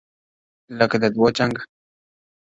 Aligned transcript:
لكه 0.77 0.97
د 1.01 1.05
دوو 1.15 1.27
جنـــــــگ’ 1.37 1.55